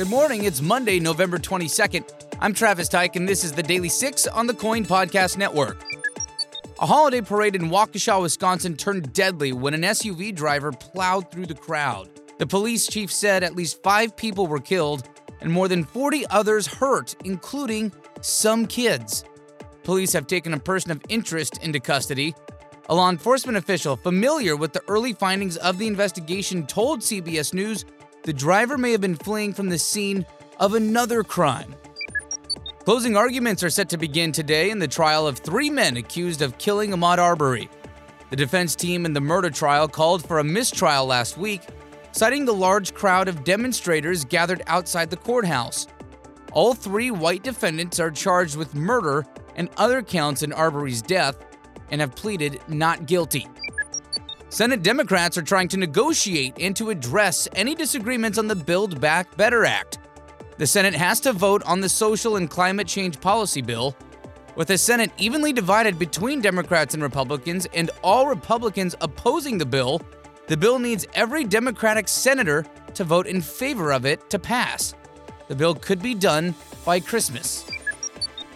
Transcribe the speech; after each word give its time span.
Good 0.00 0.08
morning. 0.08 0.44
It's 0.44 0.62
Monday, 0.62 0.98
November 0.98 1.36
22nd. 1.36 2.08
I'm 2.40 2.54
Travis 2.54 2.88
Tyke, 2.88 3.16
and 3.16 3.28
this 3.28 3.44
is 3.44 3.52
the 3.52 3.62
Daily 3.62 3.90
Six 3.90 4.26
on 4.26 4.46
the 4.46 4.54
KOIN 4.54 4.86
Podcast 4.86 5.36
Network. 5.36 5.76
A 6.80 6.86
holiday 6.86 7.20
parade 7.20 7.54
in 7.54 7.68
Waukesha, 7.68 8.22
Wisconsin 8.22 8.78
turned 8.78 9.12
deadly 9.12 9.52
when 9.52 9.74
an 9.74 9.82
SUV 9.82 10.34
driver 10.34 10.72
plowed 10.72 11.30
through 11.30 11.44
the 11.44 11.54
crowd. 11.54 12.08
The 12.38 12.46
police 12.46 12.86
chief 12.86 13.12
said 13.12 13.44
at 13.44 13.54
least 13.54 13.82
five 13.82 14.16
people 14.16 14.46
were 14.46 14.58
killed 14.58 15.06
and 15.42 15.52
more 15.52 15.68
than 15.68 15.84
40 15.84 16.26
others 16.28 16.66
hurt, 16.66 17.14
including 17.26 17.92
some 18.22 18.66
kids. 18.66 19.22
Police 19.82 20.14
have 20.14 20.26
taken 20.26 20.54
a 20.54 20.58
person 20.58 20.92
of 20.92 21.02
interest 21.10 21.62
into 21.62 21.78
custody. 21.78 22.34
A 22.88 22.94
law 22.94 23.10
enforcement 23.10 23.58
official 23.58 23.96
familiar 23.96 24.56
with 24.56 24.72
the 24.72 24.82
early 24.88 25.12
findings 25.12 25.58
of 25.58 25.76
the 25.76 25.86
investigation 25.86 26.66
told 26.66 27.00
CBS 27.00 27.52
News 27.52 27.84
the 28.22 28.32
driver 28.32 28.76
may 28.76 28.92
have 28.92 29.00
been 29.00 29.16
fleeing 29.16 29.52
from 29.52 29.68
the 29.68 29.78
scene 29.78 30.26
of 30.58 30.74
another 30.74 31.22
crime. 31.22 31.74
Closing 32.84 33.16
arguments 33.16 33.62
are 33.62 33.70
set 33.70 33.88
to 33.90 33.96
begin 33.96 34.32
today 34.32 34.70
in 34.70 34.78
the 34.78 34.88
trial 34.88 35.26
of 35.26 35.38
three 35.38 35.70
men 35.70 35.96
accused 35.96 36.42
of 36.42 36.58
killing 36.58 36.90
Ahmaud 36.90 37.18
Arbery. 37.18 37.68
The 38.30 38.36
defense 38.36 38.74
team 38.74 39.06
in 39.06 39.12
the 39.12 39.20
murder 39.20 39.50
trial 39.50 39.88
called 39.88 40.26
for 40.26 40.38
a 40.38 40.44
mistrial 40.44 41.06
last 41.06 41.38
week, 41.38 41.62
citing 42.12 42.44
the 42.44 42.54
large 42.54 42.94
crowd 42.94 43.28
of 43.28 43.44
demonstrators 43.44 44.24
gathered 44.24 44.62
outside 44.66 45.10
the 45.10 45.16
courthouse. 45.16 45.86
All 46.52 46.74
three 46.74 47.10
white 47.10 47.42
defendants 47.42 48.00
are 48.00 48.10
charged 48.10 48.56
with 48.56 48.74
murder 48.74 49.24
and 49.56 49.70
other 49.76 50.02
counts 50.02 50.42
in 50.42 50.52
Arbery's 50.52 51.02
death 51.02 51.38
and 51.90 52.00
have 52.00 52.14
pleaded 52.14 52.60
not 52.68 53.06
guilty. 53.06 53.46
Senate 54.50 54.82
Democrats 54.82 55.38
are 55.38 55.42
trying 55.42 55.68
to 55.68 55.76
negotiate 55.76 56.54
and 56.58 56.74
to 56.74 56.90
address 56.90 57.46
any 57.52 57.72
disagreements 57.72 58.36
on 58.36 58.48
the 58.48 58.56
Build 58.56 59.00
Back 59.00 59.36
Better 59.36 59.64
Act. 59.64 60.00
The 60.58 60.66
Senate 60.66 60.92
has 60.94 61.20
to 61.20 61.32
vote 61.32 61.62
on 61.66 61.80
the 61.80 61.88
social 61.88 62.34
and 62.34 62.50
climate 62.50 62.88
change 62.88 63.20
policy 63.20 63.62
bill. 63.62 63.94
With 64.56 64.66
the 64.66 64.76
Senate 64.76 65.12
evenly 65.18 65.52
divided 65.52 66.00
between 66.00 66.40
Democrats 66.40 66.94
and 66.94 67.02
Republicans 67.02 67.68
and 67.74 67.90
all 68.02 68.26
Republicans 68.26 68.96
opposing 69.00 69.56
the 69.56 69.66
bill, 69.66 70.02
the 70.48 70.56
bill 70.56 70.80
needs 70.80 71.06
every 71.14 71.44
Democratic 71.44 72.08
senator 72.08 72.66
to 72.94 73.04
vote 73.04 73.28
in 73.28 73.40
favor 73.40 73.92
of 73.92 74.04
it 74.04 74.28
to 74.30 74.38
pass. 74.40 74.94
The 75.46 75.54
bill 75.54 75.76
could 75.76 76.02
be 76.02 76.16
done 76.16 76.56
by 76.84 76.98
Christmas. 76.98 77.69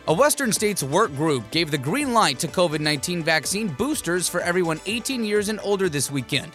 A 0.07 0.13
Western 0.13 0.53
states 0.53 0.83
work 0.83 1.17
group 1.17 1.51
gave 1.51 1.71
the 1.71 1.79
green 1.79 2.13
light 2.13 2.39
to 2.41 2.47
COVID 2.47 2.81
19 2.81 3.23
vaccine 3.23 3.69
boosters 3.69 4.29
for 4.29 4.41
everyone 4.43 4.79
18 4.85 5.25
years 5.25 5.49
and 5.49 5.59
older 5.63 5.89
this 5.89 6.11
weekend. 6.11 6.53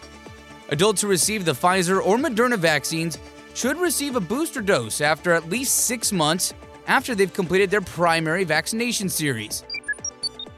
Adults 0.68 1.02
who 1.02 1.08
receive 1.08 1.44
the 1.44 1.50
Pfizer 1.50 2.00
or 2.00 2.16
Moderna 2.16 2.56
vaccines 2.56 3.18
should 3.54 3.76
receive 3.78 4.14
a 4.14 4.20
booster 4.20 4.60
dose 4.60 5.00
after 5.00 5.32
at 5.32 5.48
least 5.48 5.86
six 5.86 6.12
months 6.12 6.54
after 6.86 7.16
they've 7.16 7.32
completed 7.32 7.72
their 7.72 7.80
primary 7.80 8.44
vaccination 8.44 9.08
series. 9.08 9.64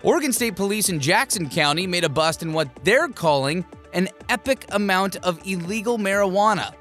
Oregon 0.03 0.31
State 0.31 0.55
Police 0.57 0.91
in 0.91 1.01
Jackson 1.01 1.49
County 1.49 1.87
made 1.87 2.05
a 2.05 2.11
bust 2.11 2.43
in 2.43 2.53
what 2.53 2.69
they're 2.85 3.09
calling 3.09 3.65
an 3.95 4.11
epic 4.29 4.67
amount 4.71 5.17
of 5.17 5.41
illegal 5.47 5.97
marijuana. 5.97 6.75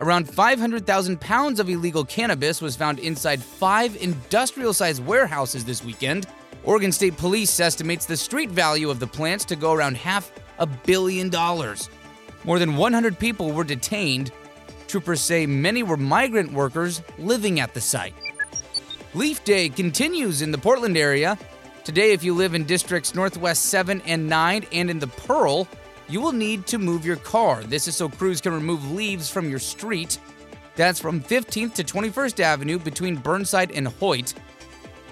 Around 0.00 0.28
500,000 0.28 1.20
pounds 1.20 1.60
of 1.60 1.68
illegal 1.68 2.04
cannabis 2.04 2.60
was 2.60 2.74
found 2.74 2.98
inside 2.98 3.42
five 3.42 3.96
industrial 4.02 4.72
sized 4.72 5.04
warehouses 5.04 5.64
this 5.64 5.84
weekend. 5.84 6.26
Oregon 6.64 6.90
State 6.90 7.16
Police 7.16 7.60
estimates 7.60 8.06
the 8.06 8.16
street 8.16 8.50
value 8.50 8.90
of 8.90 8.98
the 8.98 9.06
plants 9.06 9.44
to 9.46 9.56
go 9.56 9.72
around 9.72 9.96
half 9.96 10.32
a 10.58 10.66
billion 10.66 11.28
dollars. 11.28 11.88
More 12.44 12.58
than 12.58 12.76
100 12.76 13.18
people 13.18 13.52
were 13.52 13.64
detained. 13.64 14.32
Troopers 14.88 15.20
say 15.20 15.46
many 15.46 15.82
were 15.82 15.96
migrant 15.96 16.52
workers 16.52 17.00
living 17.18 17.60
at 17.60 17.72
the 17.72 17.80
site. 17.80 18.14
Leaf 19.14 19.44
Day 19.44 19.68
continues 19.68 20.42
in 20.42 20.50
the 20.50 20.58
Portland 20.58 20.96
area. 20.96 21.38
Today, 21.84 22.12
if 22.12 22.24
you 22.24 22.34
live 22.34 22.54
in 22.54 22.64
districts 22.64 23.14
Northwest 23.14 23.66
7 23.66 24.00
and 24.06 24.28
9 24.28 24.66
and 24.72 24.90
in 24.90 24.98
the 24.98 25.06
Pearl, 25.06 25.68
you 26.08 26.20
will 26.20 26.32
need 26.32 26.66
to 26.66 26.78
move 26.78 27.04
your 27.04 27.16
car. 27.16 27.62
This 27.62 27.88
is 27.88 27.96
so 27.96 28.08
crews 28.08 28.40
can 28.40 28.52
remove 28.52 28.92
leaves 28.92 29.30
from 29.30 29.48
your 29.48 29.58
street. 29.58 30.18
That's 30.76 31.00
from 31.00 31.20
15th 31.20 31.74
to 31.74 31.84
21st 31.84 32.40
Avenue 32.40 32.78
between 32.78 33.16
Burnside 33.16 33.70
and 33.72 33.88
Hoyt. 33.88 34.34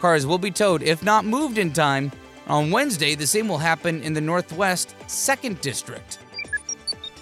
Cars 0.00 0.26
will 0.26 0.38
be 0.38 0.50
towed 0.50 0.82
if 0.82 1.02
not 1.02 1.24
moved 1.24 1.58
in 1.58 1.72
time. 1.72 2.10
On 2.48 2.70
Wednesday, 2.70 3.14
the 3.14 3.26
same 3.26 3.46
will 3.46 3.58
happen 3.58 4.02
in 4.02 4.12
the 4.12 4.20
Northwest 4.20 4.96
2nd 5.06 5.60
District. 5.60 6.18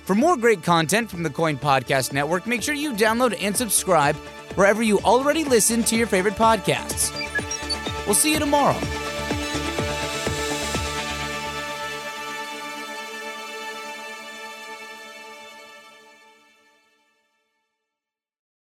For 0.04 0.14
more 0.14 0.36
great 0.36 0.62
content 0.62 1.10
from 1.10 1.22
the 1.22 1.30
KOIN 1.30 1.58
Podcast 1.58 2.12
Network, 2.12 2.46
make 2.46 2.62
sure 2.62 2.74
you 2.74 2.94
download 2.94 3.36
and 3.40 3.56
subscribe 3.56 4.16
wherever 4.56 4.82
you 4.82 4.98
already 5.00 5.44
listen 5.44 5.84
to 5.84 5.96
your 5.96 6.06
favorite 6.06 6.34
podcasts. 6.34 7.14
We'll 8.06 8.14
see 8.14 8.32
you 8.32 8.38
tomorrow. 8.38 8.80